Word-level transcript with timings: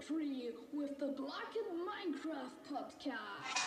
tree 0.00 0.50
with 0.72 0.98
the 0.98 1.12
Black 1.16 1.52
and 1.60 1.84
Minecraft 1.84 2.56
Podcast. 2.64 3.58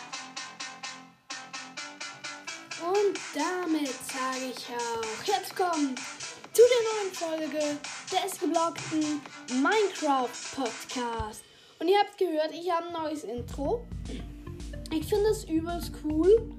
Und 2.82 3.18
damit 3.34 3.88
sage 3.88 4.50
ich 4.50 4.66
auch 4.68 5.26
herzlich 5.26 5.56
willkommen 5.56 5.94
zu 6.52 6.62
der 6.72 6.82
neuen 6.90 7.12
Folge 7.12 7.78
des 8.10 8.40
geblockten 8.40 9.20
Minecraft 9.62 10.28
Podcast. 10.56 11.44
Und 11.78 11.88
ihr 11.88 11.98
habt 11.98 12.18
gehört, 12.18 12.50
ich 12.52 12.70
habe 12.70 12.86
ein 12.88 13.04
neues 13.04 13.24
Intro. 13.24 13.84
Ich 14.92 15.06
finde 15.06 15.30
es 15.30 15.44
übelst 15.44 15.92
cool. 16.04 16.52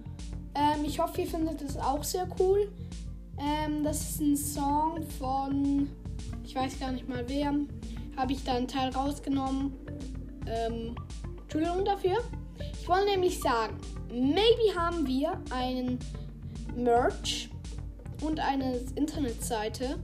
Ähm, 0.56 0.86
ich 0.86 1.00
hoffe, 1.00 1.22
ihr 1.22 1.28
findet 1.28 1.62
es 1.62 1.78
auch 1.78 2.04
sehr 2.04 2.28
cool. 2.40 2.72
Ähm, 3.40 3.84
das 3.84 4.02
ist 4.02 4.22
ein 4.22 4.38
Song 4.38 5.06
von, 5.20 5.90
ich 6.44 6.56
weiß 6.56 6.80
gar 6.80 6.92
nicht 6.92 7.08
mal 7.08 7.24
wer, 7.28 7.54
habe 8.18 8.34
ich 8.34 8.44
da 8.44 8.56
einen 8.56 8.68
Teil 8.68 8.90
rausgenommen. 8.90 9.74
Ähm, 10.48 10.96
Entschuldigung 11.44 11.86
dafür. 11.86 12.18
Ich 12.74 12.88
wollte 12.88 13.12
nämlich 13.12 13.40
sagen, 13.40 13.78
maybe 14.10 14.76
haben 14.76 15.06
wir 15.08 15.40
einen 15.52 16.00
Merch 16.76 17.50
und 18.22 18.40
eine 18.40 18.78
Internetseite, 18.96 20.00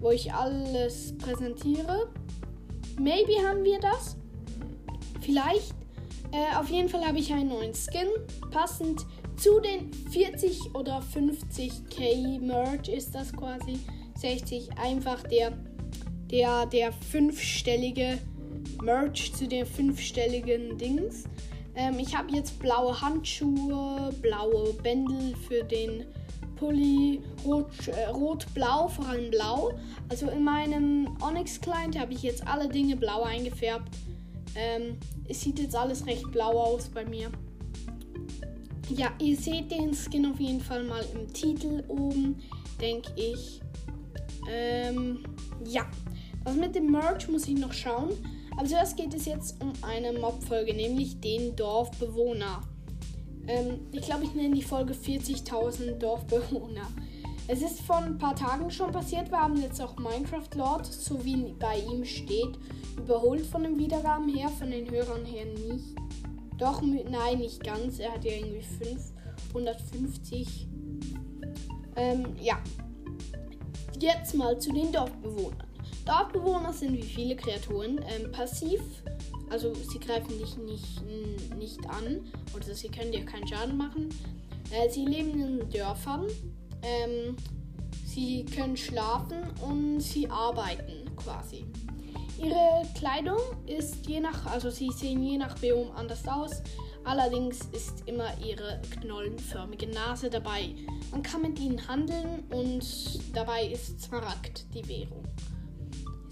wo 0.00 0.10
ich 0.10 0.32
alles 0.32 1.16
präsentiere. 1.18 2.08
Maybe 2.98 3.34
haben 3.46 3.62
wir 3.64 3.78
das. 3.80 4.16
Vielleicht. 5.20 5.74
Äh, 6.32 6.56
auf 6.56 6.68
jeden 6.70 6.88
Fall 6.88 7.06
habe 7.06 7.18
ich 7.18 7.32
einen 7.32 7.48
neuen 7.48 7.74
Skin. 7.74 8.08
Passend 8.50 9.06
zu 9.36 9.60
den 9.60 9.92
40 10.10 10.74
oder 10.74 11.00
50k 11.00 12.40
Merch 12.40 12.88
ist 12.88 13.14
das 13.14 13.32
quasi. 13.32 13.78
60 14.16 14.78
einfach 14.78 15.22
der 15.24 15.52
der 16.30 16.66
der 16.66 16.92
fünfstellige 16.92 18.18
Merch 18.82 19.32
zu 19.34 19.46
den 19.46 19.66
fünfstelligen 19.66 20.76
Dings. 20.78 21.24
Ähm, 21.74 21.98
ich 21.98 22.16
habe 22.16 22.34
jetzt 22.34 22.58
blaue 22.58 23.00
Handschuhe, 23.00 24.12
blaue 24.22 24.72
Bändel 24.82 25.34
für 25.48 25.62
den 25.64 26.06
Pulli, 26.56 27.20
rot, 27.44 27.88
äh, 27.88 28.08
rot-blau, 28.08 28.88
vor 28.88 29.06
allem 29.06 29.30
blau. 29.30 29.72
Also 30.08 30.30
in 30.30 30.42
meinem 30.42 31.16
Onyx 31.20 31.60
Client 31.60 31.98
habe 31.98 32.14
ich 32.14 32.22
jetzt 32.22 32.46
alle 32.46 32.68
Dinge 32.68 32.96
blau 32.96 33.22
eingefärbt. 33.22 33.94
Ähm, 34.54 34.96
es 35.28 35.42
sieht 35.42 35.58
jetzt 35.58 35.76
alles 35.76 36.06
recht 36.06 36.30
blau 36.32 36.58
aus 36.58 36.88
bei 36.88 37.04
mir. 37.04 37.30
Ja, 38.88 39.12
ihr 39.20 39.36
seht 39.36 39.70
den 39.70 39.92
Skin 39.94 40.26
auf 40.26 40.40
jeden 40.40 40.60
Fall 40.60 40.84
mal 40.84 41.04
im 41.14 41.30
Titel 41.32 41.84
oben, 41.88 42.40
denke 42.80 43.10
ich. 43.16 43.60
Ähm, 44.48 45.24
ja, 45.64 45.86
was 46.46 46.54
mit 46.54 46.76
dem 46.76 46.90
Merch 46.92 47.28
muss 47.28 47.48
ich 47.48 47.58
noch 47.58 47.72
schauen. 47.72 48.10
Aber 48.56 48.66
zuerst 48.66 48.96
geht 48.96 49.12
es 49.12 49.26
jetzt 49.26 49.60
um 49.60 49.72
eine 49.82 50.12
Mob-Folge, 50.18 50.72
nämlich 50.72 51.20
den 51.20 51.56
Dorfbewohner. 51.56 52.62
Ähm, 53.48 53.80
ich 53.92 54.02
glaube, 54.02 54.24
ich 54.24 54.34
nenne 54.34 54.54
die 54.54 54.62
Folge 54.62 54.94
40.000 54.94 55.98
Dorfbewohner. 55.98 56.88
Es 57.48 57.62
ist 57.62 57.80
vor 57.80 57.96
ein 57.98 58.16
paar 58.18 58.36
Tagen 58.36 58.70
schon 58.70 58.92
passiert. 58.92 59.30
Wir 59.30 59.40
haben 59.40 59.60
jetzt 59.60 59.80
auch 59.80 59.96
Minecraft 59.96 60.48
Lord, 60.54 60.86
so 60.86 61.24
wie 61.24 61.52
bei 61.58 61.78
ihm 61.78 62.04
steht, 62.04 62.58
überholt 62.96 63.44
von 63.44 63.64
den 63.64 63.78
Wiedergaben 63.78 64.28
her, 64.28 64.48
von 64.48 64.70
den 64.70 64.90
Hörern 64.90 65.24
her 65.24 65.46
nicht. 65.46 65.96
Doch, 66.58 66.80
nein, 66.80 67.38
nicht 67.38 67.62
ganz. 67.62 67.98
Er 67.98 68.12
hat 68.12 68.24
ja 68.24 68.32
irgendwie 68.32 68.62
550. 69.52 70.68
Ähm, 71.96 72.36
ja. 72.40 72.58
Jetzt 73.98 74.34
mal 74.34 74.58
zu 74.58 74.72
den 74.72 74.92
Dorfbewohnern. 74.92 75.65
Dorfbewohner 76.06 76.72
sind 76.72 76.96
wie 76.96 77.02
viele 77.02 77.36
Kreaturen 77.36 78.00
ähm, 78.08 78.30
passiv. 78.30 78.80
Also 79.50 79.74
sie 79.74 79.98
greifen 79.98 80.38
dich 80.38 80.56
nicht, 80.56 81.02
nicht 81.56 81.86
an 81.88 82.20
oder 82.54 82.74
sie 82.74 82.88
können 82.88 83.12
dir 83.12 83.24
keinen 83.24 83.46
Schaden 83.46 83.76
machen. 83.76 84.08
Äh, 84.70 84.88
sie 84.88 85.04
leben 85.04 85.40
in 85.40 85.70
Dörfern. 85.70 86.26
Ähm, 86.82 87.36
sie 88.04 88.44
können 88.44 88.76
schlafen 88.76 89.42
und 89.62 90.00
sie 90.00 90.28
arbeiten 90.30 91.14
quasi. 91.16 91.66
Ihre 92.38 92.86
Kleidung 92.94 93.40
ist 93.66 94.06
je 94.06 94.20
nach, 94.20 94.46
also 94.46 94.70
sie 94.70 94.90
sehen 94.90 95.22
je 95.22 95.38
nach 95.38 95.58
Biom 95.58 95.90
anders 95.92 96.26
aus. 96.28 96.62
Allerdings 97.04 97.60
ist 97.72 98.02
immer 98.06 98.28
ihre 98.44 98.80
knollenförmige 99.00 99.86
Nase 99.86 100.28
dabei. 100.28 100.74
Man 101.10 101.22
kann 101.22 101.42
mit 101.42 101.58
ihnen 101.58 101.86
handeln 101.88 102.44
und 102.50 102.84
dabei 103.34 103.66
ist 103.66 104.02
Smaragd 104.02 104.66
die 104.74 104.86
Währung. 104.88 105.24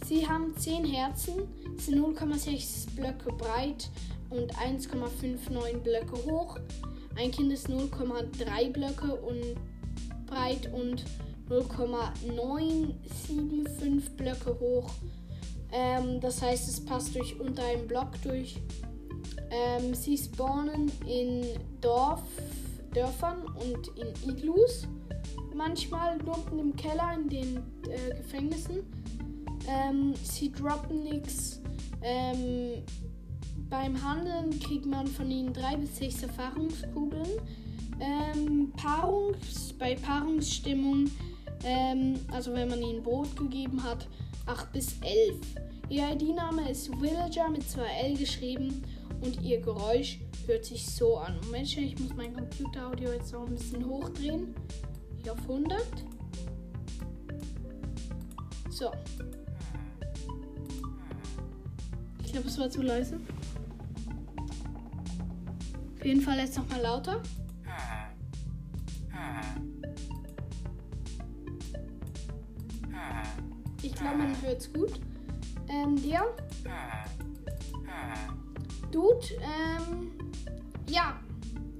Sie 0.06 0.28
haben 0.28 0.54
10 0.54 0.84
Herzen, 0.84 1.48
sind 1.78 1.98
0,6 1.98 2.94
Blöcke 2.94 3.32
breit 3.32 3.88
und 4.28 4.54
1,59 4.54 5.78
Blöcke 5.78 6.30
hoch. 6.30 6.58
Ein 7.16 7.30
Kind 7.30 7.50
ist 7.50 7.70
0,3 7.70 8.70
Blöcke 8.70 9.14
und 9.14 9.56
breit 10.26 10.70
und 10.74 11.06
0,975 11.48 14.14
Blöcke 14.14 14.60
hoch. 14.60 14.90
Ähm, 15.72 16.20
das 16.20 16.42
heißt, 16.42 16.68
es 16.68 16.84
passt 16.84 17.14
durch 17.14 17.40
unter 17.40 17.64
einem 17.64 17.88
Block 17.88 18.10
durch. 18.22 18.60
Ähm, 19.50 19.94
sie 19.94 20.18
spawnen 20.18 20.92
in 21.06 21.46
Dorf, 21.80 22.20
Dörfern 22.92 23.46
und 23.54 23.88
in 23.96 24.08
Iglus. 24.30 24.86
Manchmal 25.54 26.18
unten 26.26 26.58
im 26.58 26.76
Keller 26.76 27.14
in 27.14 27.30
den 27.30 27.56
äh, 27.88 28.16
Gefängnissen. 28.16 29.03
Ähm, 29.68 30.14
sie 30.22 30.52
droppen 30.52 31.04
nichts. 31.04 31.60
Ähm, 32.02 32.82
beim 33.70 34.02
Handeln 34.02 34.58
kriegt 34.60 34.86
man 34.86 35.06
von 35.06 35.30
ihnen 35.30 35.52
drei 35.52 35.76
bis 35.76 35.96
sechs 35.96 36.22
Erfahrungskugeln. 36.22 37.40
Ähm, 38.00 38.72
Paarungs, 38.76 39.72
bei 39.78 39.94
Paarungsstimmung, 39.94 41.10
ähm, 41.64 42.18
also 42.32 42.52
wenn 42.52 42.68
man 42.68 42.82
ihnen 42.82 43.02
Brot 43.02 43.36
gegeben 43.36 43.82
hat, 43.82 44.08
8 44.46 44.72
bis 44.72 44.96
11. 45.00 45.40
Ihr 45.88 46.10
ID-Name 46.10 46.70
ist 46.70 46.90
Villager 47.00 47.48
mit 47.48 47.68
zwei 47.68 47.86
L 47.86 48.16
geschrieben 48.16 48.82
und 49.22 49.40
ihr 49.42 49.60
Geräusch 49.60 50.20
hört 50.46 50.64
sich 50.64 50.86
so 50.86 51.16
an. 51.16 51.38
Moment, 51.44 51.76
ich 51.76 51.98
muss 51.98 52.14
mein 52.14 52.34
Computeraudio 52.34 53.12
jetzt 53.12 53.32
noch 53.32 53.46
ein 53.46 53.54
bisschen 53.54 53.86
hochdrehen. 53.86 54.54
Hier 55.22 55.32
auf 55.32 55.40
100. 55.42 55.80
So. 58.70 58.90
Glaube, 62.34 62.48
es 62.48 62.58
war 62.58 62.68
zu 62.68 62.82
leise. 62.82 63.20
Auf 65.94 66.04
jeden 66.04 66.20
Fall 66.20 66.38
jetzt 66.38 66.56
nochmal 66.56 66.80
lauter. 66.80 67.22
Ich 73.82 73.94
glaube, 73.94 74.16
man 74.16 74.42
hört 74.42 74.58
es 74.58 74.72
gut. 74.72 74.92
Ähm, 75.68 75.96
der. 76.02 76.24
Dude, 78.90 79.26
ähm, 79.40 80.10
ja, 80.88 81.20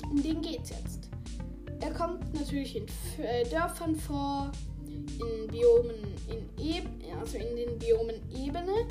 um 0.08 0.22
den 0.22 0.40
geht's 0.40 0.70
jetzt. 0.70 1.10
Er 1.80 1.92
kommt 1.92 2.32
natürlich 2.32 2.76
in 2.76 2.86
äh, 3.18 3.44
Dörfern 3.48 3.96
vor, 3.96 4.52
in 4.86 5.48
Biomen, 5.48 5.96
in 6.28 6.64
Eb 6.64 6.84
also 7.20 7.38
in 7.38 7.56
den 7.56 7.78
Biomen 7.78 8.16
Ebene, 8.32 8.86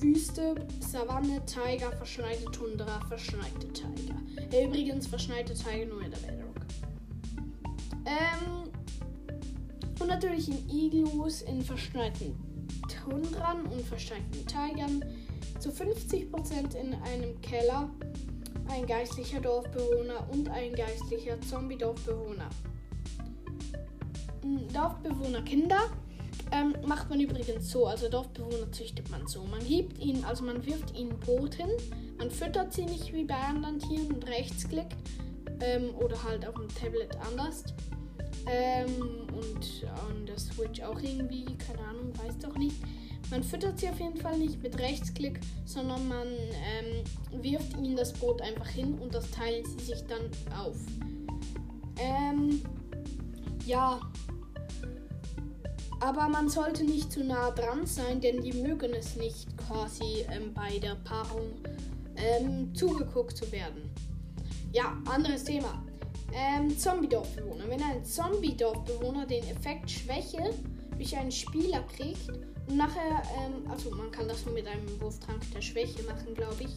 Wüste, 0.00 0.54
Savanne, 0.80 1.44
Tiger, 1.46 1.92
verschneite 1.92 2.44
Tundra, 2.46 3.00
verschneite 3.08 3.68
Tiger. 3.72 4.16
Übrigens 4.64 5.06
verschneite 5.06 5.54
Tiger 5.54 5.86
nur 5.86 6.02
in 6.02 6.10
der 6.10 6.18
Bedrock. 6.18 6.60
Ähm, 8.06 8.70
und 10.00 10.06
natürlich 10.08 10.48
in 10.48 10.68
Iglus, 10.68 11.42
in 11.42 11.62
verschneiten 11.62 12.34
Tundran 13.04 13.66
und 13.66 13.82
verschneiten 13.82 14.46
Tigern. 14.46 15.04
Zu 15.58 15.70
50% 15.70 16.74
in 16.74 16.94
einem 16.94 17.40
Keller 17.42 17.90
ein 18.68 18.86
geistlicher 18.86 19.40
Dorfbewohner 19.40 20.26
und 20.32 20.48
ein 20.48 20.72
geistlicher 20.72 21.40
Zombie-Dorfbewohner. 21.42 22.48
Dorfbewohner 24.72 25.42
Kinder 25.42 25.90
ähm, 26.52 26.74
macht 26.86 27.08
man 27.10 27.20
übrigens 27.20 27.70
so, 27.70 27.86
also 27.86 28.08
Dorfbewohner 28.08 28.70
züchtet 28.72 29.10
man 29.10 29.26
so. 29.26 29.44
Man 29.44 29.64
gibt 29.66 29.98
ihnen, 29.98 30.24
also 30.24 30.44
man 30.44 30.64
wirft 30.66 30.96
ihnen 30.96 31.18
Brot 31.20 31.54
hin, 31.54 31.70
man 32.18 32.30
füttert 32.30 32.72
sie 32.72 32.84
nicht 32.84 33.12
wie 33.12 33.24
bei 33.24 33.36
anderen 33.36 33.78
Tieren 33.78 34.12
und 34.12 34.26
rechtsklickt 34.26 34.96
ähm, 35.60 35.94
oder 35.96 36.22
halt 36.22 36.46
auf 36.46 36.54
dem 36.54 36.68
Tablet 36.68 37.16
anders. 37.28 37.64
Ähm, 38.46 39.26
und 39.32 39.86
an 40.08 40.26
der 40.26 40.38
Switch 40.38 40.80
auch 40.80 41.00
irgendwie, 41.00 41.44
keine 41.56 41.86
Ahnung, 41.86 42.12
weiß 42.16 42.38
doch 42.38 42.56
nicht. 42.56 42.76
Man 43.30 43.44
füttert 43.44 43.78
sie 43.78 43.88
auf 43.88 44.00
jeden 44.00 44.16
Fall 44.16 44.36
nicht 44.38 44.60
mit 44.62 44.76
Rechtsklick, 44.78 45.38
sondern 45.64 46.08
man 46.08 46.26
ähm, 46.26 47.42
wirft 47.42 47.76
ihnen 47.76 47.96
das 47.96 48.12
Brot 48.12 48.42
einfach 48.42 48.66
hin 48.66 48.98
und 48.98 49.14
das 49.14 49.30
teilen 49.30 49.64
sie 49.64 49.84
sich 49.84 50.02
dann 50.06 50.30
auf. 50.58 50.76
Ähm, 51.96 52.62
ja. 53.66 54.00
Aber 56.00 56.28
man 56.28 56.48
sollte 56.48 56.84
nicht 56.84 57.12
zu 57.12 57.22
nah 57.22 57.50
dran 57.50 57.86
sein, 57.86 58.20
denn 58.20 58.42
die 58.42 58.54
mögen 58.54 58.94
es 58.94 59.16
nicht 59.16 59.46
quasi 59.56 60.24
ähm, 60.30 60.52
bei 60.54 60.78
der 60.78 60.96
Paarung 60.96 61.52
ähm, 62.16 62.74
zugeguckt 62.74 63.36
zu 63.36 63.50
werden. 63.52 63.90
Ja, 64.72 64.96
anderes 65.06 65.44
Thema. 65.44 65.82
Ähm, 66.32 66.76
Zombie-Dorfbewohner. 66.76 67.68
Wenn 67.68 67.82
ein 67.82 68.04
Zombie-Dorfbewohner 68.04 69.26
den 69.26 69.44
Effekt 69.44 69.90
Schwäche 69.90 70.54
durch 70.96 71.16
einen 71.16 71.32
Spieler 71.32 71.82
kriegt 71.94 72.28
und 72.68 72.76
nachher, 72.76 73.22
ähm, 73.38 73.70
also 73.70 73.90
man 73.90 74.10
kann 74.10 74.28
das 74.28 74.44
nur 74.46 74.54
mit 74.54 74.66
einem 74.66 75.00
Wurftrank 75.00 75.40
der 75.54 75.60
Schwäche 75.60 76.02
machen, 76.04 76.34
glaube 76.34 76.62
ich. 76.64 76.76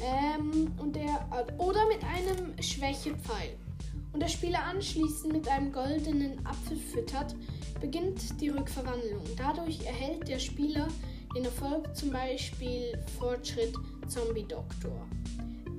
Ähm, 0.00 0.70
und 0.78 0.94
der, 0.94 1.28
oder 1.58 1.86
mit 1.88 2.04
einem 2.04 2.60
Schwächepfeil. 2.62 3.56
Und 4.12 4.20
der 4.20 4.28
Spieler 4.28 4.64
anschließend 4.64 5.32
mit 5.32 5.48
einem 5.48 5.72
goldenen 5.72 6.44
Apfel 6.46 6.76
füttert, 6.76 7.34
beginnt 7.80 8.40
die 8.40 8.48
Rückverwandlung. 8.48 9.22
Dadurch 9.36 9.84
erhält 9.84 10.28
der 10.28 10.38
Spieler 10.38 10.88
den 11.36 11.44
Erfolg 11.44 11.94
zum 11.94 12.10
Beispiel 12.10 12.98
Fortschritt 13.18 13.74
Zombie 14.08 14.46
Doktor. 14.48 15.06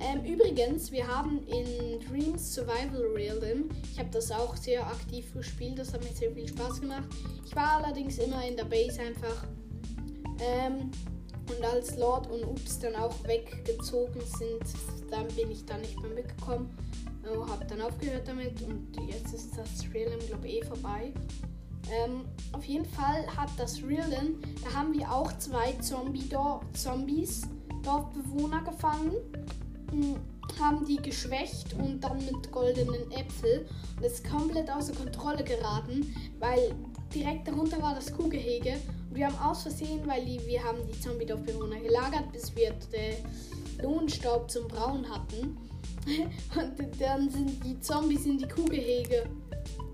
Ähm, 0.00 0.24
übrigens, 0.24 0.90
wir 0.92 1.06
haben 1.06 1.46
in 1.46 2.00
Dreams 2.08 2.54
Survival 2.54 3.02
Realm, 3.14 3.68
ich 3.92 3.98
habe 3.98 4.08
das 4.10 4.30
auch 4.30 4.56
sehr 4.56 4.86
aktiv 4.86 5.30
gespielt, 5.34 5.78
das 5.78 5.92
hat 5.92 6.02
mir 6.02 6.14
sehr 6.14 6.32
viel 6.32 6.48
Spaß 6.48 6.80
gemacht. 6.80 7.06
Ich 7.44 7.54
war 7.54 7.82
allerdings 7.82 8.18
immer 8.18 8.46
in 8.46 8.56
der 8.56 8.64
Base 8.64 9.00
einfach. 9.00 9.44
Ähm, 10.40 10.90
und 11.50 11.64
als 11.64 11.98
Lord 11.98 12.30
und 12.30 12.44
Ups 12.44 12.78
dann 12.78 12.94
auch 12.94 13.14
weggezogen 13.26 14.20
sind, 14.38 14.62
dann 15.10 15.26
bin 15.34 15.50
ich 15.50 15.66
da 15.66 15.76
nicht 15.76 16.00
mehr 16.00 16.12
mitgekommen. 16.12 16.70
Oh, 17.24 17.46
habe 17.46 17.64
dann 17.66 17.80
aufgehört 17.82 18.26
damit 18.26 18.60
und 18.62 18.96
jetzt 19.06 19.34
ist 19.34 19.56
das 19.56 19.84
Realm, 19.92 20.18
glaube 20.26 20.48
ich, 20.48 20.62
eh 20.62 20.64
vorbei. 20.64 21.12
Ähm, 21.90 22.24
auf 22.52 22.64
jeden 22.64 22.86
Fall 22.86 23.26
hat 23.36 23.50
das 23.56 23.82
Realm, 23.82 24.40
da 24.64 24.72
haben 24.72 24.92
wir 24.94 25.10
auch 25.10 25.36
zwei 25.38 25.72
Zombie 25.80 26.22
-Dor 26.30 26.60
Zombies, 26.72 27.42
Dorfbewohner 27.82 28.62
gefangen 28.62 29.12
haben 30.60 30.84
die 30.86 30.96
geschwächt 30.96 31.74
und 31.74 32.00
dann 32.00 32.18
mit 32.24 32.50
goldenen 32.52 33.10
Äpfel. 33.10 33.66
Und 33.96 34.04
ist 34.04 34.28
komplett 34.28 34.70
außer 34.70 34.94
Kontrolle 34.94 35.42
geraten, 35.42 36.14
weil 36.38 36.74
direkt 37.14 37.48
darunter 37.48 37.80
war 37.82 37.94
das 37.94 38.14
Kuhgehege. 38.14 38.76
Und 39.08 39.16
wir 39.16 39.26
haben 39.26 39.38
aus 39.38 39.62
Versehen, 39.62 40.06
weil 40.06 40.24
die, 40.24 40.44
wir 40.46 40.62
haben 40.62 40.78
die 40.86 41.00
Zombie-Dorfbewohner 41.00 41.80
gelagert, 41.80 42.30
bis 42.32 42.54
wir 42.54 42.72
den 42.92 43.16
Lohnstaub 43.82 44.50
zum 44.50 44.68
Brauen 44.68 45.08
hatten. 45.08 45.56
Und 46.56 47.00
dann 47.00 47.30
sind 47.30 47.64
die 47.64 47.78
Zombies 47.80 48.26
in 48.26 48.38
die 48.38 48.48
Kuhgehege 48.48 49.28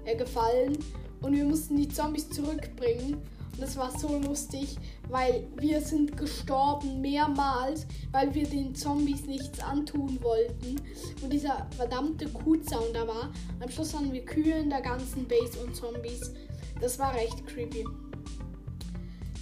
äh, 0.04 0.16
gefallen 0.16 0.78
und 1.22 1.32
wir 1.32 1.44
mussten 1.44 1.76
die 1.76 1.88
Zombies 1.88 2.30
zurückbringen. 2.30 3.14
Und 3.14 3.62
das 3.62 3.76
war 3.76 3.90
so 3.98 4.18
lustig, 4.18 4.76
weil 5.08 5.46
wir 5.56 5.80
sind 5.80 6.16
gestorben 6.16 7.00
mehrmals, 7.00 7.86
weil 8.12 8.34
wir 8.34 8.46
den 8.46 8.74
Zombies 8.74 9.26
nichts 9.26 9.60
antun 9.60 10.22
wollten. 10.22 10.76
Und 11.22 11.32
dieser 11.32 11.66
verdammte 11.76 12.28
Kuhzaun 12.28 12.92
da 12.92 13.08
war. 13.08 13.32
Am 13.60 13.68
Schluss 13.70 13.94
hatten 13.94 14.12
wir 14.12 14.24
Kühe 14.24 14.58
in 14.58 14.70
der 14.70 14.82
ganzen 14.82 15.26
Base 15.26 15.58
und 15.58 15.74
Zombies. 15.74 16.32
Das 16.80 16.98
war 16.98 17.14
recht 17.14 17.46
creepy. 17.46 17.84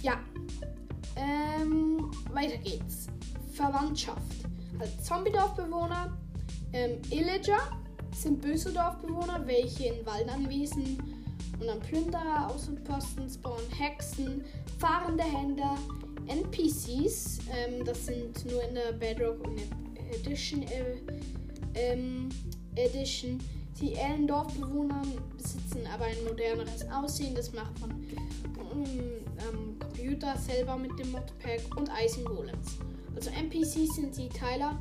Ja. 0.01 0.13
Ähm, 1.17 2.09
weiter 2.31 2.57
geht's. 2.57 3.07
Verwandtschaft. 3.51 4.21
Also 4.79 4.93
Zombie-Dorfbewohner, 5.01 6.17
ähm, 6.75 7.01
Illager 7.09 7.71
sind 8.13 8.41
böse 8.41 8.71
Dorfbewohner, 8.71 9.41
welche 9.45 9.85
in 9.85 10.05
Waldanwesen 10.05 10.97
und 11.59 11.69
am 11.69 11.79
Plünderer, 11.79 12.51
Außenposten 12.53 13.29
spawnen 13.29 13.71
Hexen, 13.71 14.43
fahrende 14.77 15.23
Händler, 15.23 15.77
NPCs, 16.27 17.39
ähm, 17.51 17.85
das 17.85 18.05
sind 18.05 18.45
nur 18.51 18.61
in 18.63 18.75
der 18.75 18.91
Bedrock 18.93 19.45
und 19.47 19.61
Edition, 20.11 20.63
äh, 20.63 20.97
ähm, 21.75 22.29
Edition. 22.75 23.39
Die 23.79 23.93
ähnlichen 23.93 24.27
Dorfbewohner 24.27 25.01
besitzen 25.37 25.81
aber 25.93 26.05
ein 26.05 26.23
moderneres 26.25 26.89
Aussehen, 26.91 27.35
das 27.35 27.53
macht 27.53 27.79
man 27.81 27.91
ähm, 28.71 29.77
Computer 29.79 30.37
selber 30.37 30.77
mit 30.77 30.97
dem 30.99 31.11
Modpack 31.11 31.61
und 31.77 31.89
Eisengolems. 31.89 32.77
Also 33.15 33.29
NPCs 33.31 33.95
sind 33.95 34.17
die 34.17 34.29
Teiler, 34.29 34.77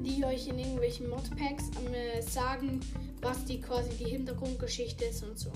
die 0.00 0.24
euch 0.24 0.48
in 0.48 0.58
irgendwelchen 0.58 1.08
Modpacks 1.08 1.70
äh, 1.92 2.20
sagen, 2.22 2.80
was 3.20 3.44
die 3.44 3.60
quasi 3.60 3.90
die 3.98 4.10
Hintergrundgeschichte 4.10 5.04
ist 5.06 5.22
und 5.22 5.38
so 5.38 5.50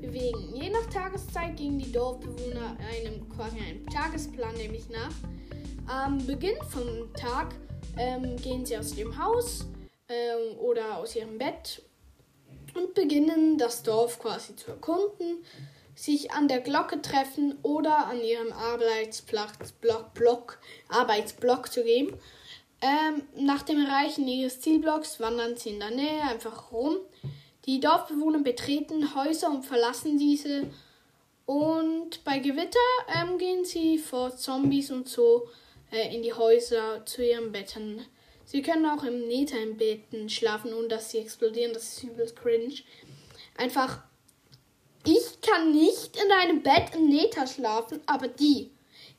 bewegen. 0.00 0.54
Je 0.54 0.70
nach 0.70 0.86
Tageszeit 0.86 1.56
gehen 1.56 1.78
die 1.78 1.92
Dorfbewohner 1.92 2.76
einem 2.78 3.28
quasi 3.28 3.58
einem 3.58 3.86
Tagesplan 3.86 4.54
nämlich 4.54 4.88
nach. 4.88 5.12
Am 5.86 6.24
Beginn 6.26 6.56
vom 6.68 7.12
Tag 7.14 7.54
ähm, 7.98 8.36
gehen 8.36 8.64
sie 8.64 8.78
aus 8.78 8.94
dem 8.94 9.22
Haus 9.22 9.66
ähm, 10.08 10.58
oder 10.58 10.98
aus 10.98 11.16
ihrem 11.16 11.38
Bett 11.38 11.82
und 12.74 12.94
beginnen 12.94 13.58
das 13.58 13.82
Dorf 13.82 14.18
quasi 14.18 14.56
zu 14.56 14.70
erkunden, 14.70 15.44
sich 15.94 16.30
an 16.32 16.48
der 16.48 16.60
Glocke 16.60 17.02
treffen 17.02 17.58
oder 17.62 18.06
an 18.06 18.22
ihrem 18.22 18.52
Arbeitsblock 18.52 20.14
Block, 20.14 20.58
Arbeitsblock 20.88 21.72
zu 21.72 21.82
gehen. 21.84 22.14
Ähm, 22.82 23.22
nach 23.36 23.62
dem 23.62 23.84
Erreichen 23.84 24.26
ihres 24.26 24.60
Zielblocks 24.60 25.20
wandern 25.20 25.56
sie 25.56 25.70
in 25.70 25.80
der 25.80 25.90
Nähe 25.90 26.22
einfach 26.22 26.72
rum 26.72 26.96
die 27.66 27.80
Dorfbewohner 27.80 28.40
betreten 28.40 29.14
Häuser 29.14 29.50
und 29.50 29.64
verlassen 29.64 30.18
diese. 30.18 30.70
Und 31.46 32.24
bei 32.24 32.38
Gewitter 32.38 32.78
ähm, 33.14 33.38
gehen 33.38 33.64
sie 33.64 33.98
vor 33.98 34.36
Zombies 34.36 34.90
und 34.90 35.08
so 35.08 35.48
äh, 35.92 36.14
in 36.14 36.22
die 36.22 36.32
Häuser 36.32 37.04
zu 37.04 37.24
ihren 37.24 37.52
Betten. 37.52 38.04
Sie 38.44 38.62
können 38.62 38.86
auch 38.86 39.04
im 39.04 39.28
Nether 39.28 39.62
im 39.62 39.76
Betten 39.76 40.28
schlafen, 40.28 40.72
ohne 40.74 40.88
dass 40.88 41.10
sie 41.10 41.18
explodieren. 41.18 41.72
Das 41.72 41.84
ist 41.84 42.02
übelst 42.02 42.36
cringe. 42.36 42.74
Einfach, 43.56 44.02
ich 45.04 45.40
kann 45.40 45.72
nicht 45.72 46.16
in 46.16 46.32
einem 46.32 46.62
Bett 46.62 46.94
im 46.94 47.08
Nether 47.08 47.46
schlafen, 47.46 48.00
aber 48.06 48.28
die. 48.28 48.70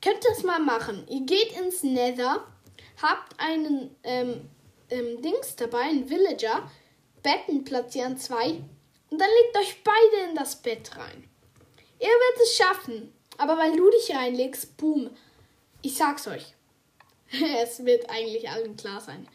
Könnt 0.02 0.26
das 0.26 0.44
mal 0.44 0.60
machen? 0.60 1.06
Ihr 1.10 1.22
geht 1.22 1.54
ins 1.58 1.84
Nether, 1.84 2.46
habt 3.02 3.40
einen 3.40 3.96
ähm, 4.04 4.50
ähm, 4.90 5.22
Dings 5.22 5.56
dabei, 5.56 5.82
einen 5.82 6.10
Villager, 6.10 6.70
Betten 7.24 7.64
platzieren 7.64 8.18
zwei 8.18 8.62
und 9.10 9.20
dann 9.20 9.30
legt 9.42 9.58
euch 9.58 9.84
beide 9.84 10.30
in 10.30 10.36
das 10.36 10.56
Bett 10.56 10.96
rein. 10.98 11.30
Ihr 12.00 12.08
werdet 12.08 12.42
es 12.44 12.56
schaffen, 12.56 13.14
aber 13.38 13.58
weil 13.58 13.76
du 13.76 13.90
dich 13.92 14.16
reinlegst, 14.16 14.78
boom. 14.78 15.12
Ich 15.82 15.96
sag's 15.96 16.28
euch. 16.28 16.54
es 17.62 17.86
wird 17.86 18.10
eigentlich 18.10 18.50
allen 18.50 18.76
klar 18.76 19.02
sein. 19.02 19.28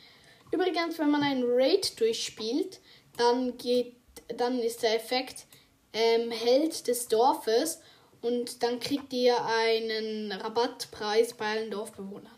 Übrigens, 0.50 0.99
wenn 0.99 1.11
man 1.11 1.23
einen 1.23 1.45
Raid 1.45 1.99
durchspielt, 2.00 2.81
dann 3.17 3.57
geht, 3.59 3.97
dann 4.37 4.59
ist 4.61 4.83
der 4.83 4.97
Effekt 4.97 5.47
ähm, 5.93 6.31
Held 6.31 6.87
des 6.87 7.09
Dorfes 7.09 7.81
und 8.23 8.62
dann 8.62 8.81
kriegt 8.81 9.12
ihr 9.12 9.45
einen 9.45 10.33
Rabattpreis 10.33 11.35
bei 11.35 11.47
allen 11.47 11.71
Dorfbewohnern. 11.71 12.36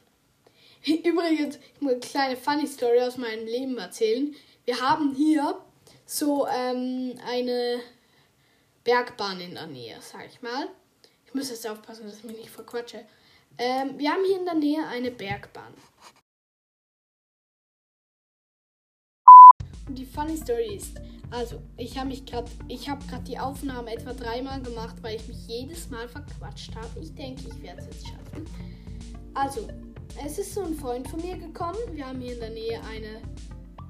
Übrigens, 1.05 1.57
ich 1.57 1.81
muss 1.81 1.93
eine 1.93 2.01
kleine 2.01 2.37
Funny 2.37 2.67
Story 2.67 3.01
aus 3.01 3.17
meinem 3.17 3.47
Leben 3.47 3.79
erzählen. 3.79 4.35
Wir 4.65 4.81
haben 4.81 5.15
hier 5.15 5.61
so 6.07 6.47
ähm, 6.47 7.19
eine 7.27 7.81
Bergbahn 8.85 9.41
in 9.41 9.55
der 9.55 9.67
Nähe, 9.67 9.97
sag 10.01 10.27
ich 10.27 10.41
mal. 10.41 10.69
Ich 11.27 11.35
muss 11.35 11.51
jetzt 11.51 11.67
aufpassen, 11.67 12.07
dass 12.07 12.19
ich 12.19 12.25
mich 12.25 12.39
nicht 12.39 12.51
verquatsche. 12.51 13.05
Ähm, 13.59 13.99
wir 13.99 14.11
haben 14.11 14.25
hier 14.25 14.39
in 14.39 14.45
der 14.45 14.55
Nähe 14.55 14.87
eine 14.87 15.11
Bergbahn. 15.11 15.75
Und 19.87 19.95
die 19.95 20.07
funny 20.07 20.37
Story 20.37 20.77
ist, 20.77 21.01
also 21.31 21.61
ich 21.77 21.99
habe 21.99 22.09
mich 22.09 22.25
gerade, 22.25 22.51
ich 22.69 22.89
habe 22.89 23.05
gerade 23.07 23.25
die 23.25 23.39
Aufnahme 23.39 23.93
etwa 23.93 24.13
dreimal 24.13 24.61
gemacht, 24.63 24.97
weil 25.03 25.17
ich 25.17 25.27
mich 25.29 25.47
jedes 25.47 25.91
Mal 25.91 26.09
verquatscht 26.09 26.75
habe. 26.75 27.01
Ich 27.01 27.15
denke, 27.15 27.43
ich 27.49 27.63
werde 27.63 27.81
es 27.81 27.87
jetzt 27.87 28.07
schaffen. 28.07 28.47
Also, 29.35 29.69
es 30.25 30.39
ist 30.39 30.55
so 30.55 30.63
ein 30.63 30.75
Freund 30.75 31.09
von 31.09 31.21
mir 31.21 31.37
gekommen. 31.37 31.79
Wir 31.93 32.07
haben 32.07 32.21
hier 32.21 32.35
in 32.35 32.41
der 32.41 32.51
Nähe 32.51 32.81
eine 32.85 33.21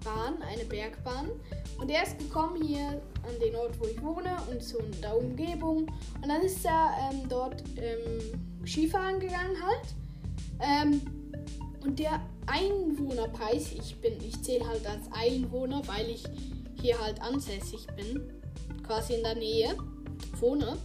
Bahn, 0.05 0.41
eine 0.43 0.65
Bergbahn. 0.65 1.31
Und 1.79 1.91
er 1.91 2.03
ist 2.03 2.19
gekommen 2.19 2.63
hier 2.63 2.87
an 2.87 3.41
den 3.43 3.55
Ort, 3.57 3.79
wo 3.81 3.87
ich 3.87 4.01
wohne 4.03 4.37
und 4.51 4.63
so 4.63 4.79
in 4.79 5.01
der 5.01 5.17
Umgebung. 5.17 5.87
Und 6.23 6.29
dann 6.29 6.43
ist 6.43 6.65
er 6.65 6.91
ähm, 7.11 7.29
dort 7.29 7.63
ähm, 7.77 8.67
Skifahren 8.67 9.21
gegangen 9.21 9.57
halt. 9.63 9.95
Ähm, 10.61 11.01
und 11.85 11.99
der 11.99 12.21
Einwohnerpreis, 12.47 13.73
ich 13.73 13.97
bin, 14.01 14.15
ich 14.27 14.43
zähle 14.43 14.67
halt 14.67 14.87
als 14.87 15.11
Einwohner, 15.13 15.83
weil 15.87 16.11
ich 16.11 16.25
hier 16.81 16.99
halt 17.01 17.21
ansässig 17.23 17.87
bin, 17.97 18.33
quasi 18.87 19.15
in 19.15 19.23
der 19.23 19.37
Nähe 19.37 19.77
wohne. 20.39 20.77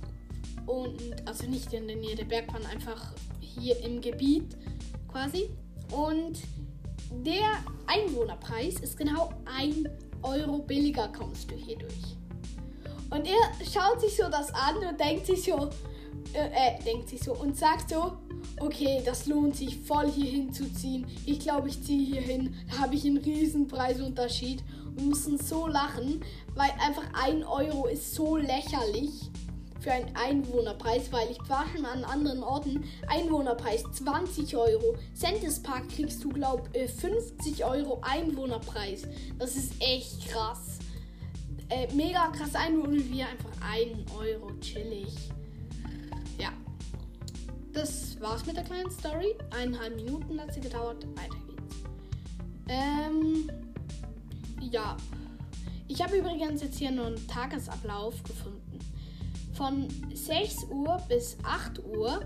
Und 0.66 0.98
also 1.26 1.48
nicht 1.48 1.74
in 1.74 1.88
der 1.88 1.98
Nähe 1.98 2.16
der 2.16 2.26
Bergbahn, 2.26 2.66
einfach 2.68 3.14
hier 3.42 3.80
im 3.82 4.00
Gebiet 4.00 4.56
quasi. 5.14 5.50
Und 5.92 6.42
der 7.26 7.64
Einwohnerpreis 7.86 8.80
ist 8.80 8.98
genau 8.98 9.30
1 9.58 9.88
Euro 10.24 10.60
billiger, 10.60 11.08
kommst 11.10 11.50
du 11.52 11.56
hier 11.56 11.78
durch. 11.78 12.18
Und 13.10 13.28
er 13.28 13.66
schaut 13.66 14.02
sich 14.02 14.18
so 14.18 14.24
das 14.30 14.52
an 14.54 14.78
und 14.78 15.00
denkt 15.00 15.28
sich 15.28 15.44
so, 15.44 15.70
äh, 16.34 16.48
äh, 16.48 16.84
denkt 16.84 17.10
sich 17.10 17.22
so 17.22 17.34
und 17.36 17.56
sagt 17.56 17.92
so, 17.92 18.14
okay, 18.60 19.04
das 19.06 19.28
lohnt 19.28 19.56
sich 19.56 19.78
voll 19.78 20.10
hier 20.10 20.32
hinzuziehen. 20.32 21.06
Ich 21.26 21.40
glaube, 21.40 21.70
ich 21.70 21.84
ziehe 21.84 22.06
hier 22.06 22.22
hin. 22.22 22.56
Da 22.72 22.80
habe 22.80 22.96
ich 22.96 23.06
einen 23.06 23.18
riesen 23.18 23.68
Preisunterschied 23.68 24.64
und 24.98 25.10
müssen 25.10 25.38
so 25.38 25.68
lachen, 25.68 26.22
weil 26.56 26.72
einfach 26.84 27.06
ein 27.14 27.44
Euro 27.44 27.86
ist 27.86 28.16
so 28.16 28.38
lächerlich 28.38 29.30
für 29.84 29.92
einen 29.92 30.16
Einwohnerpreis, 30.16 31.12
weil 31.12 31.30
ich 31.30 31.50
war 31.50 31.66
schon 31.76 31.86
an 31.86 32.06
anderen 32.06 32.42
Orten 32.42 32.86
Einwohnerpreis 33.08 33.84
20 33.92 34.56
Euro. 34.56 34.96
Centis 35.14 35.62
Park 35.62 35.90
kriegst 35.90 36.24
du, 36.24 36.30
glaub, 36.30 36.70
50 36.74 37.60
äh, 37.60 37.64
Euro 37.66 38.00
Einwohnerpreis. 38.02 39.04
Das 39.38 39.56
ist 39.58 39.74
echt 39.82 40.30
krass. 40.30 40.80
Äh, 41.70 41.94
mega 41.94 42.28
krass 42.28 42.56
Einwohner 42.56 43.04
wie 43.10 43.24
einfach 43.24 43.52
1 43.70 44.12
Euro 44.18 44.52
chillig. 44.62 45.14
Ja. 46.40 46.50
Das 47.74 48.20
war's 48.22 48.46
mit 48.46 48.56
der 48.56 48.64
kleinen 48.64 48.92
Story. 48.92 49.36
Eineinhalb 49.52 49.96
Minuten 49.98 50.40
hat 50.40 50.54
sie 50.54 50.62
gedauert. 50.62 51.06
Weiter 51.18 51.38
geht's. 51.48 51.76
Ähm. 52.70 53.50
Ja. 54.62 54.96
Ich 55.90 56.02
habe 56.02 56.18
übrigens 56.18 56.62
jetzt 56.62 56.78
hier 56.78 56.92
nur 56.92 57.08
einen 57.08 57.28
Tagesablauf 57.28 58.24
gefunden. 58.24 58.73
Von 59.54 59.88
6 60.14 60.66
Uhr 60.72 60.98
bis 61.08 61.38
8 61.44 61.84
Uhr, 61.86 62.26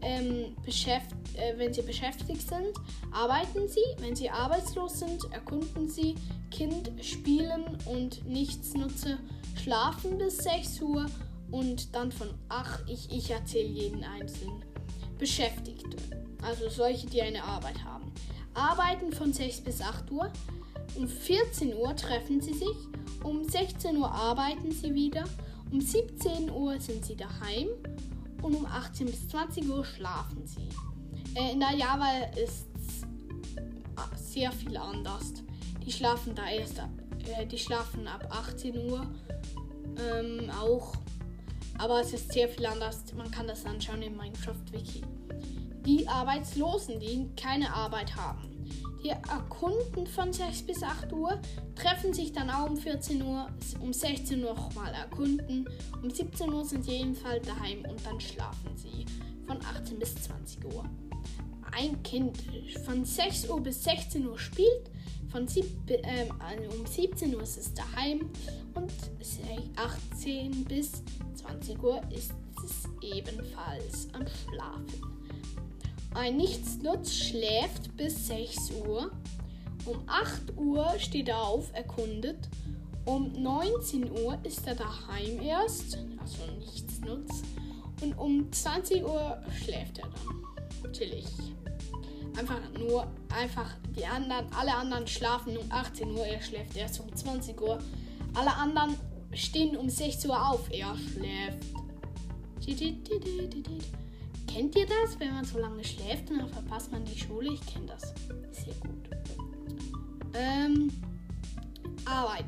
ähm, 0.00 0.56
beschäft 0.64 1.12
äh, 1.38 1.56
wenn 1.56 1.72
Sie 1.72 1.82
beschäftigt 1.82 2.42
sind, 2.42 2.72
arbeiten 3.12 3.68
Sie. 3.68 3.84
Wenn 3.98 4.14
Sie 4.14 4.28
arbeitslos 4.28 4.98
sind, 4.98 5.32
erkunden 5.32 5.88
Sie 5.88 6.16
Kind, 6.50 6.90
spielen 7.02 7.78
und 7.86 8.26
nichts 8.26 8.74
nutze, 8.74 9.18
schlafen 9.60 10.18
bis 10.18 10.38
6 10.38 10.82
Uhr 10.82 11.06
und 11.50 11.94
dann 11.94 12.12
von 12.12 12.28
ach, 12.48 12.80
ich, 12.86 13.10
ich 13.10 13.30
erzähle 13.30 13.68
jeden 13.68 14.04
einzelnen. 14.04 14.64
Beschäftigte, 15.18 15.96
also 16.42 16.68
solche, 16.68 17.06
die 17.06 17.22
eine 17.22 17.42
Arbeit 17.42 17.82
haben. 17.84 18.12
Arbeiten 18.54 19.12
von 19.12 19.32
6 19.32 19.62
bis 19.62 19.80
8 19.80 20.10
Uhr. 20.10 20.32
Um 20.96 21.08
14 21.08 21.76
Uhr 21.76 21.94
treffen 21.96 22.40
sie 22.40 22.54
sich. 22.54 22.76
Um 23.22 23.44
16 23.44 23.96
Uhr 23.96 24.10
arbeiten 24.10 24.70
sie 24.72 24.94
wieder. 24.94 25.24
Um 25.70 25.80
17 25.80 26.50
Uhr 26.50 26.80
sind 26.80 27.04
sie 27.04 27.16
daheim. 27.16 27.68
Und 28.42 28.54
um 28.54 28.66
18 28.66 29.06
bis 29.06 29.28
20 29.28 29.68
Uhr 29.68 29.84
schlafen 29.84 30.46
sie. 30.46 30.68
Äh, 31.34 31.52
in 31.52 31.60
der 31.60 31.74
Java 31.74 32.06
ist 32.36 32.66
es 32.76 34.32
sehr 34.32 34.52
viel 34.52 34.76
anders. 34.76 35.34
Die 35.84 35.92
schlafen 35.92 36.34
da 36.34 36.48
erst 36.48 36.78
ab. 36.78 36.90
Äh, 37.26 37.46
die 37.46 37.58
schlafen 37.58 38.06
ab 38.06 38.28
18 38.30 38.90
Uhr 38.90 39.06
ähm, 39.98 40.50
auch. 40.50 40.94
Aber 41.78 42.00
es 42.00 42.12
ist 42.12 42.32
sehr 42.32 42.48
viel 42.48 42.66
anders. 42.66 43.02
Man 43.16 43.30
kann 43.30 43.46
das 43.46 43.64
anschauen 43.64 44.02
im 44.02 44.16
Minecraft-Wiki. 44.16 45.02
Die 45.84 46.06
Arbeitslosen, 46.08 47.00
die 47.00 47.28
keine 47.36 47.72
Arbeit 47.72 48.14
haben. 48.16 48.47
Die 49.02 49.10
erkunden 49.10 50.06
von 50.06 50.32
6 50.32 50.62
bis 50.62 50.82
8 50.82 51.12
Uhr, 51.12 51.40
treffen 51.76 52.12
sich 52.12 52.32
dann 52.32 52.50
auch 52.50 52.68
um 52.68 52.76
14 52.76 53.22
Uhr, 53.22 53.48
um 53.80 53.92
16 53.92 54.42
Uhr 54.42 54.54
nochmal 54.54 54.92
erkunden. 54.92 55.68
Um 56.02 56.10
17 56.10 56.52
Uhr 56.52 56.64
sind 56.64 56.84
sie 56.84 56.96
ebenfalls 56.96 57.46
daheim 57.46 57.84
und 57.88 58.04
dann 58.04 58.20
schlafen 58.20 58.76
sie 58.76 59.06
von 59.46 59.58
18 59.64 59.98
bis 59.98 60.14
20 60.16 60.64
Uhr. 60.64 60.84
Ein 61.72 62.02
Kind 62.02 62.38
von 62.84 63.04
6 63.04 63.48
Uhr 63.48 63.60
bis 63.60 63.84
16 63.84 64.26
Uhr 64.26 64.38
spielt, 64.38 64.90
von 65.30 65.46
sieb, 65.46 65.66
äh, 65.88 66.26
um 66.76 66.86
17 66.86 67.34
Uhr 67.34 67.42
ist 67.42 67.58
es 67.58 67.74
daheim 67.74 68.30
und 68.74 68.92
18 69.76 70.64
bis 70.64 71.02
20 71.34 71.82
Uhr 71.82 72.00
ist 72.10 72.32
es 72.64 72.88
ebenfalls 73.02 74.08
am 74.12 74.24
Schlafen. 74.26 75.17
Ein 76.14 76.36
Nichtsnutz 76.38 77.14
schläft 77.14 77.96
bis 77.96 78.26
6 78.28 78.72
Uhr. 78.86 79.10
Um 79.84 80.02
8 80.06 80.56
Uhr 80.56 80.98
steht 80.98 81.28
er 81.28 81.42
auf, 81.42 81.72
erkundet. 81.74 82.48
Um 83.04 83.32
19 83.32 84.10
Uhr 84.10 84.38
ist 84.42 84.66
er 84.66 84.74
daheim 84.74 85.40
erst, 85.40 85.98
also 86.20 86.52
Nichtsnutz. 86.58 87.42
Und 88.02 88.18
um 88.18 88.50
20 88.50 89.04
Uhr 89.04 89.42
schläft 89.62 89.98
er 89.98 90.08
dann. 90.08 90.92
Chillig. 90.92 91.26
Einfach 92.36 92.60
nur, 92.78 93.06
einfach 93.34 93.74
die 93.96 94.06
anderen, 94.06 94.46
alle 94.52 94.74
anderen 94.74 95.06
schlafen 95.06 95.56
um 95.56 95.70
18 95.70 96.10
Uhr, 96.12 96.26
er 96.26 96.40
schläft 96.40 96.76
erst 96.76 97.00
um 97.00 97.14
20 97.14 97.60
Uhr. 97.60 97.78
Alle 98.34 98.54
anderen 98.54 98.96
stehen 99.32 99.76
um 99.76 99.88
6 99.88 100.26
Uhr 100.26 100.50
auf, 100.50 100.70
er 100.70 100.96
schläft. 100.96 101.66
Kennt 104.52 104.74
ihr 104.76 104.86
das? 104.86 105.18
Wenn 105.20 105.34
man 105.34 105.44
so 105.44 105.58
lange 105.58 105.84
schläft, 105.84 106.30
dann 106.30 106.48
verpasst 106.48 106.90
man 106.90 107.04
die 107.04 107.18
Schule. 107.18 107.52
Ich 107.52 107.66
kenne 107.66 107.86
das. 107.86 108.14
Sehr 108.52 108.74
gut. 108.74 109.10
Ähm, 110.34 110.90
Arbeit. 112.04 112.46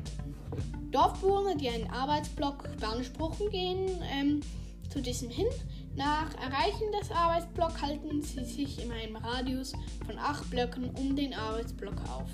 Dorfbewohner, 0.91 1.55
die 1.55 1.69
einen 1.69 1.89
Arbeitsblock 1.89 2.77
beanspruchen, 2.77 3.49
gehen 3.49 4.01
ähm, 4.11 4.41
zu 4.89 5.01
diesem 5.01 5.29
hin. 5.29 5.47
Nach 5.95 6.33
Erreichen 6.35 6.91
des 6.99 7.11
Arbeitsblocks 7.11 7.81
halten 7.81 8.21
sie 8.21 8.45
sich 8.45 8.83
in 8.83 8.91
einem 8.91 9.15
Radius 9.15 9.73
von 10.05 10.17
acht 10.17 10.49
Blöcken 10.49 10.89
um 10.91 11.15
den 11.15 11.33
Arbeitsblock 11.33 11.95
auf. 12.09 12.29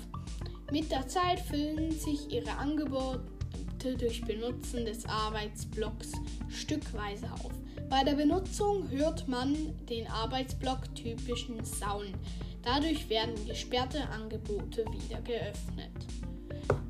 Mit 0.70 0.90
der 0.90 1.08
Zeit 1.08 1.40
füllen 1.40 1.92
sich 1.92 2.30
ihre 2.30 2.50
Angebote 2.58 3.96
durch 3.96 4.22
Benutzen 4.24 4.84
des 4.84 5.06
Arbeitsblocks 5.06 6.12
stückweise 6.48 7.30
auf. 7.32 7.52
Bei 7.88 8.04
der 8.04 8.14
Benutzung 8.14 8.90
hört 8.90 9.26
man 9.28 9.56
den 9.86 10.06
Arbeitsblock 10.08 10.94
typischen 10.94 11.64
Sound. 11.64 12.14
Dadurch 12.62 13.08
werden 13.08 13.34
gesperrte 13.46 14.06
Angebote 14.10 14.84
wieder 14.92 15.22
geöffnet. 15.22 16.06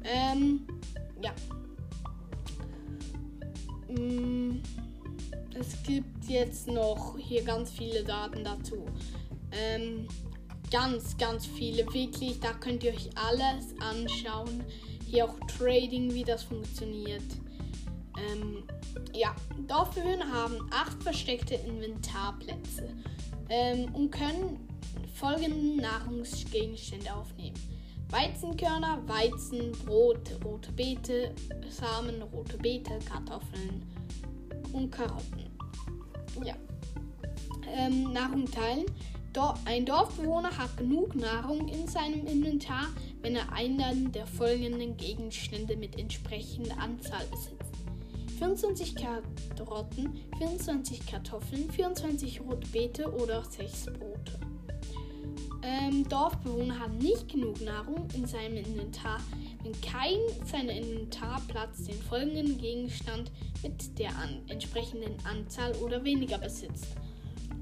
Ähm, 0.03 0.67
ja. 1.23 1.33
Mm, 3.95 4.61
es 5.55 5.81
gibt 5.85 6.25
jetzt 6.29 6.67
noch 6.67 7.17
hier 7.17 7.45
ganz 7.45 7.71
viele 7.71 8.03
Daten 8.03 8.43
dazu. 8.43 8.85
Ähm, 9.53 10.09
ganz, 10.73 11.17
ganz 11.17 11.47
viele, 11.47 11.87
wirklich. 11.95 12.41
Da 12.41 12.55
könnt 12.55 12.83
ihr 12.83 12.93
euch 12.93 13.09
alles 13.15 13.67
anschauen. 13.81 14.65
Hier 15.07 15.27
auch 15.27 15.39
Trading, 15.59 16.13
wie 16.13 16.25
das 16.25 16.43
funktioniert. 16.43 17.23
Ähm, 18.19 18.65
ja, 19.13 19.35
Dorfbewohner 19.67 20.31
haben 20.31 20.69
acht 20.71 21.03
versteckte 21.03 21.55
Inventarplätze 21.55 22.89
ähm, 23.49 23.95
und 23.95 24.11
können 24.11 24.69
folgende 25.15 25.83
Nahrungsgegenstände 25.83 27.13
aufnehmen. 27.13 27.57
Weizenkörner, 28.11 29.03
Weizen, 29.07 29.73
Brot, 29.85 30.31
rote 30.45 30.73
Beete, 30.73 31.35
Samen, 31.69 32.23
rote 32.23 32.57
Beete, 32.57 32.99
Kartoffeln 33.05 33.83
und 34.73 34.91
Karotten. 34.91 35.51
Ja. 36.45 36.55
Ähm, 37.71 38.13
Nahrung 38.13 38.51
teilen. 38.51 38.87
Do 39.35 39.53
ein 39.67 39.85
Dorfbewohner 39.85 40.57
hat 40.57 40.75
genug 40.79 41.15
Nahrung 41.15 41.69
in 41.69 41.87
seinem 41.87 42.27
Inventar, 42.27 42.87
wenn 43.21 43.37
er 43.37 43.53
einen 43.53 44.11
der 44.11 44.27
folgenden 44.27 44.97
Gegenstände 44.97 45.77
mit 45.77 45.99
entsprechender 45.99 46.79
Anzahl 46.79 47.27
besitzt. 47.27 47.68
24 48.39 48.95
Karotten, 48.95 50.15
24 50.39 51.07
Kartoffeln, 51.07 51.71
24 51.71 52.41
Rotbeete 52.41 53.13
oder 53.13 53.43
6 53.43 53.87
Brote. 53.87 54.39
Ähm, 55.63 56.09
Dorfbewohner 56.09 56.79
haben 56.79 56.99
nicht 56.99 57.29
genug 57.29 57.61
Nahrung 57.61 58.07
in 58.15 58.27
seinem 58.27 58.59
Inventar, 58.59 59.21
wenn 59.65 59.79
kein 59.81 60.19
seiner 60.47 60.73
Inventarplatz 60.73 61.85
den 61.85 62.01
folgenden 62.01 62.59
Gegenstand 62.59 63.33
mit 63.63 63.99
der 63.99 64.11
an 64.17 64.41
entsprechenden 64.47 65.17
Anzahl 65.25 65.73
oder 65.77 66.05
weniger 66.05 66.39
besitzt. 66.39 66.87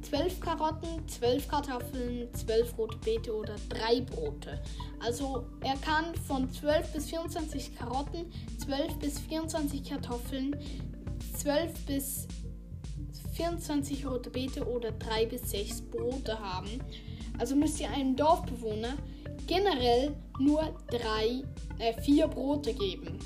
12 0.08 0.38
Karotten, 0.38 1.08
12 1.08 1.48
Kartoffeln, 1.48 2.32
12 2.32 2.78
rote 2.78 2.96
Beete 2.98 3.34
oder 3.34 3.56
3 3.70 4.02
Brote. 4.02 4.62
Also 5.00 5.46
er 5.62 5.76
kann 5.78 6.14
von 6.26 6.48
12 6.50 6.92
bis 6.92 7.10
24 7.10 7.76
Karotten, 7.76 8.32
12 8.58 8.98
bis 8.98 9.18
24 9.18 9.82
Kartoffeln, 9.82 10.54
12 11.36 11.86
bis 11.86 12.28
24 13.32 14.06
rote 14.06 14.30
Beete 14.30 14.64
oder 14.64 14.92
3 14.92 15.26
bis 15.26 15.50
6 15.50 15.82
Brote 15.82 16.38
haben. 16.38 16.80
Also 17.38 17.56
müsst 17.56 17.80
ihr 17.80 17.90
einem 17.90 18.14
Dorfbewohner 18.14 18.94
generell 19.48 20.14
nur 20.38 20.72
3, 20.88 21.42
äh, 21.80 22.00
4 22.00 22.28
Brote 22.28 22.72
geben. 22.72 23.18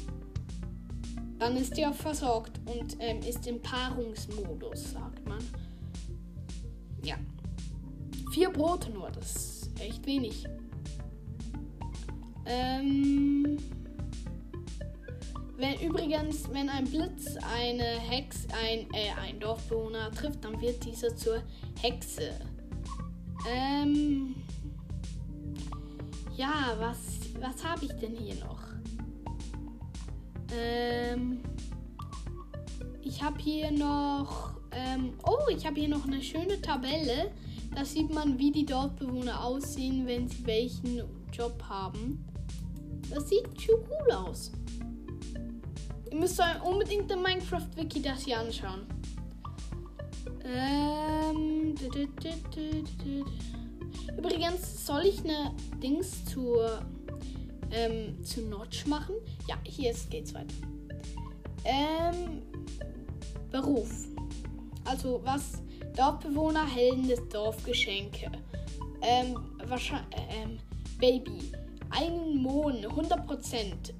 Dann 1.38 1.56
ist 1.56 1.78
er 1.78 1.92
versorgt 1.92 2.58
und 2.64 2.96
ähm, 3.00 3.20
ist 3.20 3.46
im 3.46 3.60
Paarungsmodus, 3.60 4.92
sagt 4.92 5.26
man. 5.26 5.40
Vier 8.30 8.50
Brote 8.50 8.90
nur, 8.90 9.10
das 9.10 9.34
ist 9.34 9.80
echt 9.80 10.06
wenig. 10.06 10.46
Ähm, 12.46 13.58
wenn 15.56 15.80
übrigens, 15.80 16.48
wenn 16.52 16.68
ein 16.68 16.84
Blitz 16.84 17.36
eine 17.54 17.84
Hex, 17.84 18.46
ein, 18.64 18.88
äh, 18.94 19.12
ein 19.20 19.38
Dorfbewohner 19.40 20.10
trifft, 20.12 20.44
dann 20.44 20.60
wird 20.60 20.84
dieser 20.84 21.14
zur 21.14 21.42
Hexe. 21.80 22.32
Ähm. 23.50 24.36
Ja, 26.36 26.76
was, 26.78 26.98
was 27.40 27.64
habe 27.64 27.84
ich 27.84 27.92
denn 27.92 28.16
hier 28.16 28.36
noch? 28.36 28.62
Ähm. 30.56 31.42
Ich 33.02 33.22
habe 33.22 33.38
hier 33.38 33.70
noch. 33.70 34.54
Ähm, 34.72 35.14
oh, 35.24 35.48
ich 35.50 35.66
habe 35.66 35.80
hier 35.80 35.88
noch 35.88 36.06
eine 36.06 36.22
schöne 36.22 36.60
Tabelle. 36.60 37.32
Da 37.74 37.84
sieht 37.84 38.12
man, 38.12 38.38
wie 38.38 38.50
die 38.50 38.66
Dorfbewohner 38.66 39.44
aussehen, 39.44 40.06
wenn 40.06 40.28
sie 40.28 40.44
welchen 40.46 41.02
Job 41.32 41.62
haben. 41.68 42.24
Das 43.10 43.28
sieht 43.28 43.48
schon 43.60 43.80
cool 43.80 44.12
aus. 44.12 44.52
Ihr 46.10 46.18
müsst 46.18 46.40
euch 46.40 46.62
unbedingt 46.64 47.10
im 47.10 47.22
Minecraft-Wiki 47.22 48.02
das 48.02 48.22
hier 48.22 48.40
anschauen. 48.40 48.82
Ähm. 50.44 51.74
Übrigens, 54.18 54.86
soll 54.86 55.02
ich 55.06 55.20
eine 55.20 55.54
Dings 55.82 56.24
zur, 56.24 56.82
ähm, 57.70 58.22
zu 58.24 58.42
Notch 58.42 58.86
machen? 58.86 59.14
Ja, 59.48 59.56
hier 59.64 59.92
ist, 59.92 60.10
geht's 60.10 60.34
weiter. 60.34 60.54
Ähm. 61.64 62.42
Beruf. 63.50 64.06
Also, 64.84 65.20
was 65.24 65.62
Dorfbewohner, 66.00 66.66
Helden 66.66 67.08
des 67.08 67.28
Dorfgeschenke. 67.28 68.32
Ähm, 69.02 69.36
wahrscheinlich, 69.66 70.08
ähm, 70.30 70.58
Baby. 70.98 71.52
Einen 71.90 72.40
Mond, 72.42 72.86
100% 72.86 73.92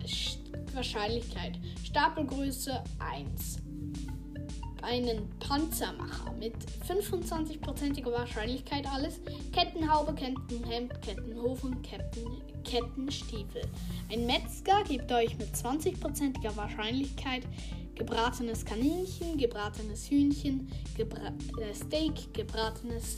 Wahrscheinlichkeit. 0.73 1.59
Stapelgröße 1.85 2.83
1. 3.00 3.59
Einen 4.80 5.28
Panzermacher 5.40 6.33
mit 6.38 6.54
25%iger 6.88 8.12
Wahrscheinlichkeit 8.12 8.87
alles. 8.90 9.21
Kettenhaube, 9.52 10.14
Kettenhemd, 10.14 11.02
Kettenhofen, 11.02 11.83
Ketten, 11.83 12.40
Kettenstiefel. 12.64 13.61
Ein 14.11 14.25
Metzger 14.25 14.83
gibt 14.85 15.12
euch 15.12 15.37
mit 15.37 15.54
20%iger 15.54 16.57
Wahrscheinlichkeit 16.57 17.42
gebratenes 17.95 18.65
Kaninchen, 18.65 19.37
gebratenes 19.37 20.11
Hühnchen, 20.11 20.71
gebra 20.97 21.33
äh, 21.61 21.75
Steak, 21.75 22.33
gebratenes 22.33 23.17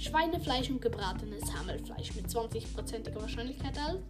Schweinefleisch 0.00 0.70
und 0.70 0.80
gebratenes 0.80 1.42
Hammelfleisch 1.54 2.14
mit 2.14 2.26
20%iger 2.26 3.20
Wahrscheinlichkeit 3.20 3.78
alles. 3.78 4.02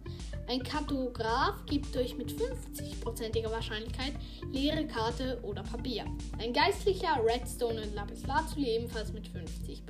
Ein 0.47 0.63
Kartograf 0.63 1.65
gibt 1.65 1.95
euch 1.95 2.17
mit 2.17 2.31
50%iger 2.31 3.51
Wahrscheinlichkeit 3.51 4.13
leere 4.51 4.85
Karte 4.85 5.39
oder 5.43 5.63
Papier. 5.63 6.05
Ein 6.39 6.53
Geistlicher 6.53 7.19
Redstone 7.23 7.83
und 7.83 7.95
Lapislazuli 7.95 8.75
ebenfalls 8.75 9.13
mit 9.13 9.27
50%. 9.27 9.81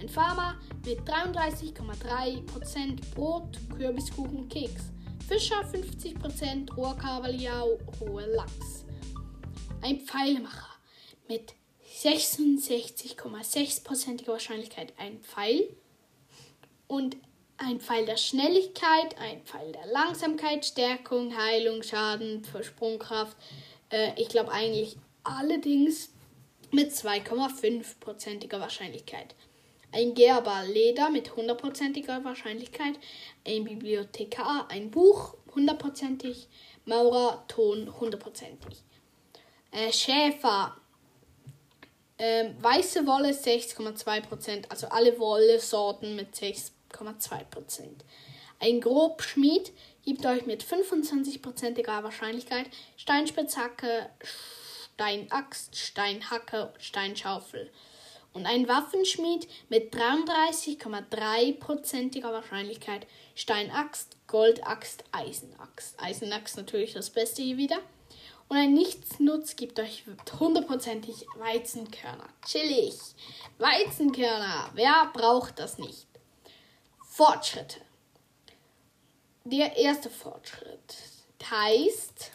Ein 0.00 0.08
Farmer 0.08 0.56
mit 0.84 1.00
33,3% 1.00 3.14
Brot, 3.14 3.58
Kürbiskuchen, 3.76 4.48
Keks. 4.48 4.90
Fischer 5.26 5.64
50%, 5.64 6.74
Rohrkavalier, 6.74 7.78
rohe 8.00 8.26
Lachs 8.34 8.83
ein 9.84 10.00
Pfeilemacher 10.00 10.74
mit 11.28 11.54
66,6%iger 12.00 14.32
Wahrscheinlichkeit 14.32 14.94
ein 14.96 15.20
Pfeil 15.20 15.68
und 16.88 17.18
ein 17.58 17.78
Pfeil 17.80 18.06
der 18.06 18.16
Schnelligkeit, 18.16 19.18
ein 19.18 19.42
Pfeil 19.44 19.72
der 19.72 19.84
Langsamkeit, 19.86 20.64
Stärkung, 20.64 21.36
Heilung, 21.36 21.82
Schaden, 21.82 22.42
Sprungkraft. 22.62 23.36
Äh, 23.90 24.18
ich 24.20 24.28
glaube 24.28 24.52
eigentlich 24.52 24.96
allerdings 25.22 26.08
mit 26.72 26.90
2,5%iger 26.90 28.60
Wahrscheinlichkeit. 28.60 29.34
Ein 29.92 30.14
Gerber 30.14 30.64
Leder 30.66 31.10
mit 31.10 31.30
100%iger 31.30 32.24
Wahrscheinlichkeit. 32.24 32.94
Ein 33.46 33.64
Bibliothekar, 33.64 34.68
ein 34.70 34.90
Buch 34.90 35.34
100%ig. 35.54 36.48
Maurer 36.86 37.44
Ton 37.48 37.88
100%ig. 37.88 38.82
Äh, 39.74 39.92
Schäfer. 39.92 40.76
Ähm, 42.16 42.54
weiße 42.62 43.08
Wolle 43.08 43.30
6,2%, 43.30 44.70
also 44.70 44.86
alle 44.86 45.18
Wolle-Sorten 45.18 46.14
mit 46.14 46.36
6,2%. 46.36 48.04
Ein 48.60 48.80
Grobschmied 48.80 49.72
gibt 50.04 50.24
euch 50.26 50.46
mit 50.46 50.62
25%iger 50.62 52.04
Wahrscheinlichkeit 52.04 52.66
Steinspitzhacke, 52.96 54.08
Steinaxt, 54.94 55.76
Steinhacke, 55.76 56.72
Steinschaufel. 56.78 57.72
Und 58.32 58.46
ein 58.46 58.68
Waffenschmied 58.68 59.48
mit 59.68 59.92
33,3%iger 59.92 62.32
Wahrscheinlichkeit 62.32 63.08
Steinaxt, 63.34 64.18
Goldaxt, 64.28 65.02
Eisenaxt. 65.10 66.00
Eisenaxt 66.00 66.56
natürlich 66.56 66.92
das 66.92 67.10
Beste 67.10 67.42
hier 67.42 67.56
wieder. 67.56 67.80
Und 68.48 68.56
ein 68.56 68.74
Nichtsnutz 68.74 69.56
gibt 69.56 69.80
euch 69.80 70.04
hundertprozentig 70.38 71.26
Weizenkörner. 71.36 72.28
Chillig. 72.46 72.94
Weizenkörner. 73.58 74.70
Wer 74.74 75.10
braucht 75.12 75.58
das 75.58 75.78
nicht? 75.78 76.06
Fortschritte. 77.06 77.80
Der 79.44 79.76
erste 79.76 80.10
Fortschritt 80.10 80.96
heißt 81.50 82.32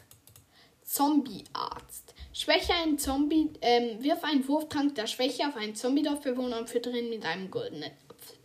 Zombiearzt. 0.84 2.14
Schwäche 2.34 2.74
einen 2.74 2.98
Zombie, 2.98 3.52
ähm, 3.62 4.02
wirf 4.02 4.24
einen 4.24 4.48
Wurftrank 4.48 4.96
der 4.96 5.08
Schwäche 5.08 5.48
auf 5.48 5.56
einen 5.56 5.76
Zombie-Dorfbewohner 5.76 6.60
und 6.60 6.70
füttere 6.70 6.98
ihn 6.98 7.10
mit 7.10 7.26
einem 7.26 7.52
goldenen 7.52 7.92
Apfel. 8.08 8.38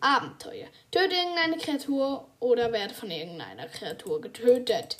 Abenteuer. 0.00 0.68
Töte 0.90 1.14
irgendeine 1.14 1.56
Kreatur 1.58 2.28
oder 2.40 2.72
werde 2.72 2.94
von 2.94 3.10
irgendeiner 3.10 3.66
Kreatur 3.66 4.20
getötet. 4.20 4.96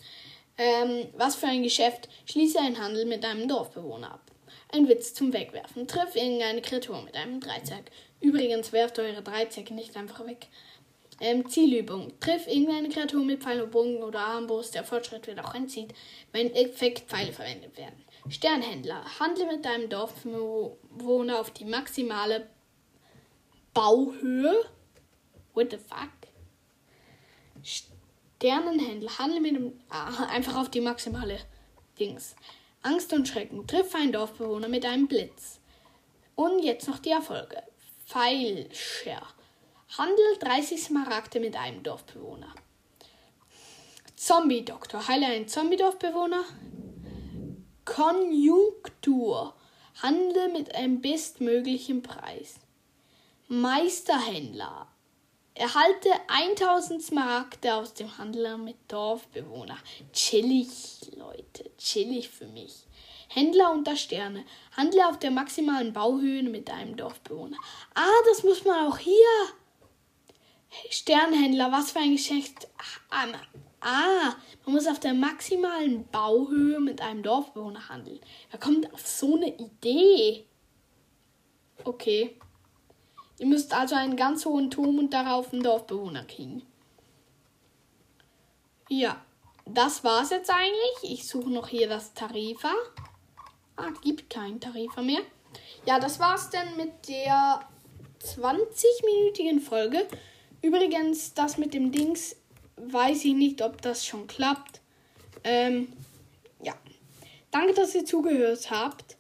Ähm, 0.59 1.09
was 1.17 1.37
für 1.37 1.47
ein 1.47 1.63
Geschäft? 1.63 2.09
Schließe 2.27 2.59
einen 2.59 2.79
Handel 2.79 3.07
mit 3.07 3.25
einem 3.25 3.49
Dorfbewohner 3.49 4.13
ab. 4.13 4.31
Ein 4.71 4.89
Witz 4.89 5.15
zum 5.15 5.33
Wegwerfen. 5.33 5.87
Triff 5.87 6.15
irgendeine 6.15 6.63
Kreatur 6.63 7.03
mit 7.03 7.15
einem 7.15 7.41
Dreizack. 7.41 7.91
Übrigens 8.21 8.73
werft 8.73 8.99
eure 8.99 9.23
Dreizacke 9.23 9.75
nicht 9.75 9.97
einfach 9.97 10.27
weg. 10.27 10.49
Ähm, 11.21 11.49
Zielübung. 11.49 12.19
Triff 12.21 12.47
irgendeine 12.47 12.89
Kreatur 12.89 13.25
mit 13.25 13.43
Pfeil 13.43 13.63
und 13.63 13.71
Bogen 13.71 14.03
oder 14.03 14.21
Armbrust. 14.21 14.75
Der 14.75 14.85
Fortschritt 14.85 15.27
wird 15.27 15.41
auch 15.41 15.55
entzieht, 15.55 15.95
wenn 16.33 16.53
Effektpfeile 16.55 17.33
verwendet 17.33 17.77
werden. 17.77 18.05
Sternhändler. 18.29 19.05
Handle 19.21 19.47
mit 19.47 19.65
deinem 19.65 19.89
Dorfbewohner 19.89 21.39
auf 21.41 21.51
die 21.51 21.65
maximale 21.65 22.49
Bauhöhe. 23.75 24.65
What 25.55 25.71
the 25.71 25.79
fuck? 25.79 26.11
Sternenhändler, 28.43 29.19
handle 29.21 29.41
mit 29.41 29.55
dem. 29.55 29.81
Ah, 29.89 30.25
einfach 30.25 30.57
auf 30.57 30.69
die 30.69 30.81
maximale 30.81 31.39
Dings. 32.01 32.35
Angst 32.83 33.13
und 33.13 33.29
Schrecken. 33.29 33.69
Triff 33.69 33.95
einen 33.95 34.11
Dorfbewohner 34.11 34.67
mit 34.67 34.85
einem 34.85 35.07
Blitz. 35.07 35.61
Und 36.35 36.59
jetzt 36.65 36.89
noch 36.89 36.99
die 36.99 37.11
Erfolge. 37.11 37.63
Pfeilscher. 38.05 39.23
Handel 39.97 40.39
30 40.41 40.83
Smaragde 40.83 41.39
mit 41.39 41.55
einem 41.55 41.85
Dorfbewohner. 41.85 42.53
Zombie-Doktor. 44.17 45.07
Heile 45.07 45.27
einen 45.27 45.47
Zombie-Dorfbewohner. 45.47 46.43
Konjunktur. 47.85 49.55
Handel 50.03 50.49
mit 50.49 50.75
einem 50.75 51.01
bestmöglichen 51.01 52.03
Preis. 52.03 52.57
Meisterhändler. 53.47 54.89
Erhalte 55.55 56.09
1000 56.29 57.03
Smaragde 57.03 57.75
aus 57.75 57.93
dem 57.93 58.17
Handler 58.17 58.57
mit 58.57 58.77
Dorfbewohner. 58.89 59.77
Chillig, 60.13 60.69
Leute, 61.15 61.71
chillig 61.77 62.31
für 62.31 62.47
mich. 62.47 62.87
Händler 63.29 63.71
unter 63.71 63.97
Sterne. 63.97 64.47
Handle 64.75 65.07
auf 65.09 65.19
der 65.19 65.31
maximalen 65.31 65.93
Bauhöhe 65.93 66.43
mit 66.43 66.71
einem 66.71 66.97
Dorfbewohner. 66.97 67.59
Ah, 67.95 68.23
das 68.29 68.45
muss 68.45 68.65
man 68.65 68.87
auch 68.87 68.97
hier. 68.97 69.13
Sternhändler, 70.89 71.71
was 71.71 71.93
für 71.93 71.99
ein 71.99 72.13
Geschenk. 72.13 72.49
Ah, 73.11 73.27
ah, 73.83 74.35
man 74.65 74.75
muss 74.75 74.87
auf 74.87 75.01
der 75.01 75.13
maximalen 75.13 76.07
Bauhöhe 76.09 76.81
mit 76.81 77.03
einem 77.03 77.23
Dorfbewohner 77.23 77.91
handeln. 77.91 78.21
Wer 78.51 78.59
kommt 78.59 78.93
auf 78.95 79.07
so 79.07 79.37
eine 79.37 79.55
Idee? 79.55 80.47
Okay. 81.85 82.39
Ihr 83.43 83.49
müsst 83.49 83.75
also 83.75 83.97
einen 83.97 84.15
ganz 84.15 84.45
hohen 84.47 84.71
Turm 84.71 85.01
und 85.01 85.13
darauf 85.13 85.53
einen 85.53 85.65
Dorfbewohner 85.65 86.23
kriegen. 86.23 86.63
Ja, 88.89 89.21
das 89.67 90.05
war's 90.05 90.31
jetzt 90.31 90.49
eigentlich. 90.49 91.13
Ich 91.13 91.27
suche 91.27 91.51
noch 91.51 91.67
hier 91.67 91.89
das 91.89 92.15
Tarifa. 92.15 92.73
Ah, 93.75 93.91
gibt 94.01 94.31
keinen 94.31 94.61
Tarifa 94.61 95.03
mehr. 95.03 95.23
Ja, 95.87 95.99
das 95.99 96.21
war's 96.21 96.51
dann 96.51 96.77
mit 96.77 97.09
der 97.09 97.69
20-minütigen 98.23 99.59
Folge. 99.59 100.07
Übrigens, 100.63 101.35
das 101.35 101.59
mit 101.59 101.75
dem 101.75 101.91
Dings 101.91 102.37
weiß 102.77 103.25
ich 103.25 103.35
nicht, 103.35 103.61
ob 103.61 103.83
das 103.83 104.07
schon 104.07 104.29
klappt. 104.29 104.81
Ähm, 105.43 105.93
ja. 106.63 106.75
Danke, 107.51 107.75
dass 107.75 107.93
ihr 107.97 108.05
zugehört 108.05 108.71
habt. 108.71 109.17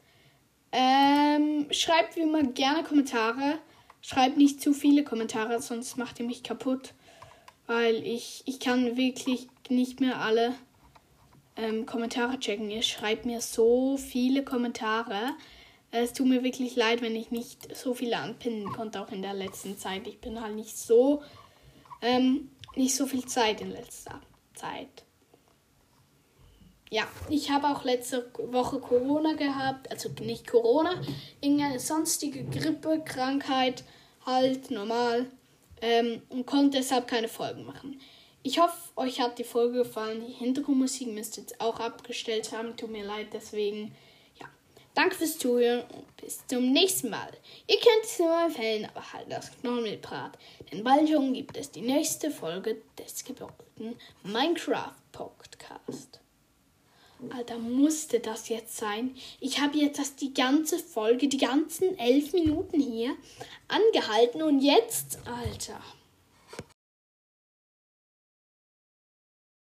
Ähm, 0.70 1.66
schreibt 1.72 2.14
wie 2.14 2.20
immer 2.20 2.44
gerne 2.44 2.84
Kommentare. 2.84 3.58
Schreibt 4.02 4.36
nicht 4.36 4.60
zu 4.60 4.74
viele 4.74 5.04
Kommentare, 5.04 5.62
sonst 5.62 5.96
macht 5.96 6.18
ihr 6.20 6.26
mich 6.26 6.42
kaputt. 6.42 6.92
Weil 7.66 8.04
ich, 8.06 8.42
ich 8.46 8.58
kann 8.58 8.96
wirklich 8.96 9.46
nicht 9.70 10.00
mehr 10.00 10.20
alle 10.20 10.54
ähm, 11.56 11.86
Kommentare 11.86 12.38
checken. 12.38 12.68
Ihr 12.68 12.82
schreibt 12.82 13.24
mir 13.24 13.40
so 13.40 13.96
viele 13.96 14.44
Kommentare. 14.44 15.34
Es 15.92 16.12
tut 16.12 16.26
mir 16.26 16.42
wirklich 16.42 16.74
leid, 16.74 17.00
wenn 17.00 17.14
ich 17.14 17.30
nicht 17.30 17.74
so 17.76 17.94
viele 17.94 18.16
anpinnen 18.16 18.72
konnte, 18.72 19.00
auch 19.00 19.12
in 19.12 19.22
der 19.22 19.34
letzten 19.34 19.78
Zeit. 19.78 20.06
Ich 20.08 20.20
bin 20.20 20.40
halt 20.40 20.56
nicht 20.56 20.76
so, 20.76 21.22
ähm, 22.00 22.50
nicht 22.74 22.96
so 22.96 23.06
viel 23.06 23.24
Zeit 23.26 23.60
in 23.60 23.70
letzter 23.70 24.20
Zeit. 24.54 25.04
Ja, 26.92 27.08
ich 27.30 27.50
habe 27.50 27.68
auch 27.68 27.84
letzte 27.84 28.30
Woche 28.50 28.78
Corona 28.78 29.32
gehabt, 29.32 29.90
also 29.90 30.10
nicht 30.20 30.46
Corona, 30.46 31.00
irgendeine 31.40 31.80
sonstige 31.80 32.44
Grippekrankheit, 32.44 33.82
halt 34.26 34.70
normal, 34.70 35.24
ähm, 35.80 36.20
und 36.28 36.44
konnte 36.44 36.76
deshalb 36.78 37.08
keine 37.08 37.28
Folgen 37.28 37.64
machen. 37.64 37.98
Ich 38.42 38.60
hoffe, 38.60 38.76
euch 38.96 39.22
hat 39.22 39.38
die 39.38 39.44
Folge 39.44 39.78
gefallen. 39.84 40.22
Die 40.26 40.34
Hintergrundmusik 40.34 41.08
müsst 41.08 41.38
ihr 41.38 41.44
jetzt 41.44 41.60
auch 41.62 41.80
abgestellt 41.80 42.52
haben. 42.52 42.76
Tut 42.76 42.90
mir 42.90 43.04
leid, 43.04 43.28
deswegen 43.32 43.92
Danke 44.94 45.14
fürs 45.14 45.38
Zuhören 45.38 45.84
und 45.94 46.16
bis 46.18 46.46
zum 46.46 46.70
nächsten 46.70 47.08
Mal. 47.08 47.30
Ihr 47.66 47.76
könnt 47.76 48.04
es 48.04 48.18
nur 48.18 48.44
empfehlen, 48.44 48.86
aber 48.92 49.12
halt 49.14 49.32
das 49.32 49.50
Knollenbrat. 49.60 50.36
Denn 50.70 50.84
bald 50.84 51.08
schon 51.08 51.32
gibt 51.32 51.56
es 51.56 51.70
die 51.70 51.80
nächste 51.80 52.30
Folge 52.30 52.82
des 52.98 53.24
geblockten 53.24 53.96
Minecraft 54.22 54.92
Podcast. 55.10 56.21
Alter, 57.30 57.58
musste 57.58 58.20
das 58.20 58.48
jetzt 58.48 58.76
sein? 58.76 59.14
Ich 59.40 59.60
habe 59.60 59.78
jetzt 59.78 59.98
das 59.98 60.16
die 60.16 60.34
ganze 60.34 60.78
Folge, 60.78 61.28
die 61.28 61.38
ganzen 61.38 61.98
elf 61.98 62.32
Minuten 62.32 62.80
hier 62.80 63.14
angehalten 63.68 64.42
und 64.42 64.60
jetzt, 64.60 65.18
Alter. 65.26 65.80